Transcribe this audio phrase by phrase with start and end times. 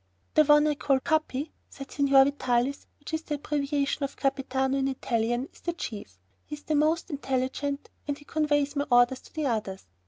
[0.33, 4.87] "The one I call 'Capi,'" said Signor Vitalis, "which is an abbreviation of Capitano in
[4.87, 6.17] Italian, is the chief.
[6.43, 9.85] He is the most intelligent and he conveys my orders to the others.